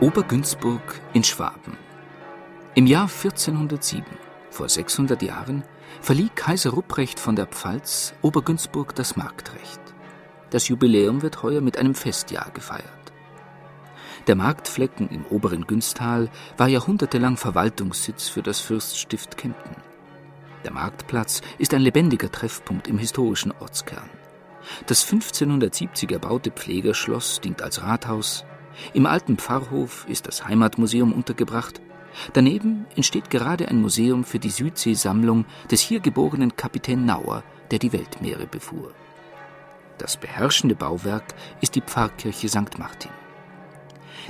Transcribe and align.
Obergünzburg 0.00 0.80
in 1.12 1.22
Schwaben. 1.22 1.76
Im 2.74 2.86
Jahr 2.86 3.02
1407, 3.02 4.02
vor 4.48 4.66
600 4.66 5.20
Jahren, 5.20 5.62
verlieh 6.00 6.30
Kaiser 6.34 6.70
Rupprecht 6.70 7.20
von 7.20 7.36
der 7.36 7.44
Pfalz 7.44 8.14
Obergünzburg 8.22 8.94
das 8.94 9.16
Marktrecht. 9.16 9.78
Das 10.48 10.68
Jubiläum 10.68 11.20
wird 11.20 11.42
heuer 11.42 11.60
mit 11.60 11.76
einem 11.76 11.94
Festjahr 11.94 12.50
gefeiert. 12.54 13.12
Der 14.26 14.36
Marktflecken 14.36 15.10
im 15.10 15.26
oberen 15.26 15.66
Günstal 15.66 16.30
war 16.56 16.68
jahrhundertelang 16.68 17.36
Verwaltungssitz 17.36 18.26
für 18.30 18.42
das 18.42 18.58
Fürststift 18.58 19.36
Kempten. 19.36 19.76
Der 20.64 20.72
Marktplatz 20.72 21.42
ist 21.58 21.74
ein 21.74 21.82
lebendiger 21.82 22.32
Treffpunkt 22.32 22.88
im 22.88 22.96
historischen 22.96 23.52
Ortskern. 23.60 24.08
Das 24.86 25.04
1570 25.04 26.10
erbaute 26.10 26.50
Pflegerschloss 26.50 27.42
dient 27.42 27.60
als 27.60 27.82
Rathaus, 27.82 28.46
im 28.94 29.06
alten 29.06 29.36
Pfarrhof 29.36 30.06
ist 30.08 30.26
das 30.26 30.46
Heimatmuseum 30.46 31.12
untergebracht. 31.12 31.80
Daneben 32.32 32.86
entsteht 32.96 33.30
gerade 33.30 33.68
ein 33.68 33.80
Museum 33.80 34.24
für 34.24 34.38
die 34.38 34.50
Südseesammlung 34.50 35.44
des 35.70 35.80
hier 35.80 36.00
geborenen 36.00 36.56
Kapitän 36.56 37.04
Nauer, 37.04 37.42
der 37.70 37.78
die 37.78 37.92
Weltmeere 37.92 38.46
befuhr. 38.46 38.92
Das 39.98 40.16
beherrschende 40.16 40.74
Bauwerk 40.74 41.34
ist 41.60 41.74
die 41.74 41.82
Pfarrkirche 41.82 42.48
St. 42.48 42.78
Martin. 42.78 43.10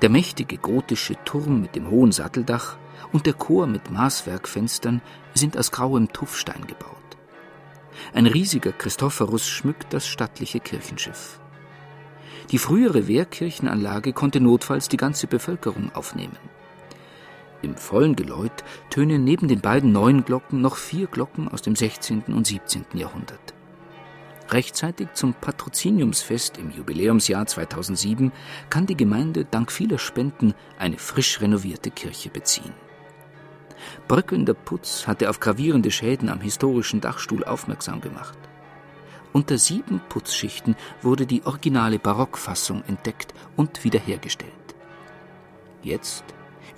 Der 0.00 0.10
mächtige 0.10 0.58
gotische 0.58 1.16
Turm 1.24 1.60
mit 1.60 1.74
dem 1.74 1.90
hohen 1.90 2.12
Satteldach 2.12 2.76
und 3.12 3.26
der 3.26 3.34
Chor 3.34 3.66
mit 3.66 3.90
Maßwerkfenstern 3.90 5.02
sind 5.34 5.56
aus 5.56 5.70
grauem 5.70 6.12
Tuffstein 6.12 6.66
gebaut. 6.66 6.96
Ein 8.14 8.26
riesiger 8.26 8.72
Christophorus 8.72 9.46
schmückt 9.46 9.92
das 9.92 10.06
stattliche 10.06 10.60
Kirchenschiff. 10.60 11.40
Die 12.50 12.58
frühere 12.58 13.08
Wehrkirchenanlage 13.08 14.12
konnte 14.12 14.40
notfalls 14.40 14.88
die 14.88 14.96
ganze 14.96 15.26
Bevölkerung 15.26 15.90
aufnehmen. 15.94 16.36
Im 17.62 17.76
vollen 17.76 18.14
Geläut 18.14 18.64
tönen 18.90 19.24
neben 19.24 19.48
den 19.48 19.60
beiden 19.60 19.90
neuen 19.90 20.24
Glocken 20.24 20.60
noch 20.60 20.76
vier 20.76 21.08
Glocken 21.08 21.48
aus 21.48 21.62
dem 21.62 21.74
16. 21.74 22.24
und 22.28 22.46
17. 22.46 22.84
Jahrhundert. 22.94 23.54
Rechtzeitig 24.50 25.08
zum 25.14 25.34
Patroziniumsfest 25.34 26.58
im 26.58 26.70
Jubiläumsjahr 26.70 27.46
2007 27.46 28.30
kann 28.70 28.86
die 28.86 28.96
Gemeinde 28.96 29.44
dank 29.44 29.72
vieler 29.72 29.98
Spenden 29.98 30.54
eine 30.78 30.98
frisch 30.98 31.40
renovierte 31.40 31.90
Kirche 31.90 32.30
beziehen. 32.30 32.72
Bröckelnder 34.06 34.54
Putz 34.54 35.08
hatte 35.08 35.28
auf 35.30 35.40
gravierende 35.40 35.90
Schäden 35.90 36.28
am 36.28 36.40
historischen 36.40 37.00
Dachstuhl 37.00 37.42
aufmerksam 37.42 38.00
gemacht. 38.00 38.38
Unter 39.36 39.58
sieben 39.58 40.00
Putzschichten 40.08 40.76
wurde 41.02 41.26
die 41.26 41.44
originale 41.44 41.98
Barockfassung 41.98 42.82
entdeckt 42.88 43.34
und 43.54 43.84
wiederhergestellt. 43.84 44.74
Jetzt 45.82 46.24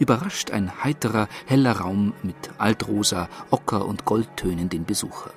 überrascht 0.01 0.51
ein 0.51 0.83
heiterer, 0.83 1.29
heller 1.47 1.79
Raum 1.79 2.15
mit 2.25 2.35
Altrosa, 2.59 3.29
Ocker 3.53 3.87
und 3.87 4.05
Goldtönen 4.07 4.69
den 4.69 4.85
Besucher. 4.85 5.31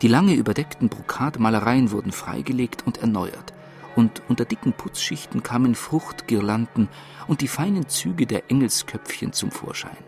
Die 0.00 0.08
lange 0.08 0.32
überdeckten 0.32 0.88
Brokatmalereien 0.88 1.90
wurden 1.90 2.12
freigelegt 2.12 2.86
und 2.86 2.96
erneuert, 3.02 3.52
und 3.94 4.22
unter 4.30 4.46
dicken 4.46 4.72
Putzschichten 4.72 5.42
kamen 5.42 5.74
Fruchtgirlanden 5.74 6.88
und 7.26 7.42
die 7.42 7.48
feinen 7.48 7.86
Züge 7.86 8.26
der 8.26 8.50
Engelsköpfchen 8.50 9.34
zum 9.34 9.50
Vorschein. 9.50 10.07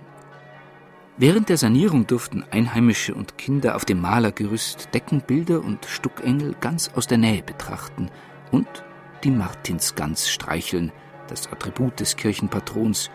Während 1.20 1.50
der 1.50 1.58
Sanierung 1.58 2.06
durften 2.06 2.46
Einheimische 2.50 3.14
und 3.14 3.36
Kinder 3.36 3.76
auf 3.76 3.84
dem 3.84 4.00
Malergerüst 4.00 4.88
Deckenbilder 4.94 5.62
und 5.62 5.84
Stuckengel 5.84 6.56
ganz 6.62 6.92
aus 6.94 7.08
der 7.08 7.18
Nähe 7.18 7.42
betrachten 7.42 8.10
und 8.50 8.66
die 9.22 9.30
Martinsgans 9.30 10.30
streicheln, 10.30 10.92
das 11.28 11.52
Attribut 11.52 12.00
des 12.00 12.16
Kirchenpatrons, 12.16 13.10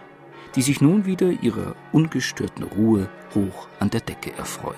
die 0.56 0.62
sich 0.62 0.82
nun 0.82 1.08
wieder 1.08 1.32
ihrer 1.32 1.76
ungestörten 1.94 2.66
Ruhe 2.66 3.10
hoch 3.34 3.68
an 3.80 3.90
der 3.90 4.02
Decke 4.02 4.38
erfreut. 4.38 4.76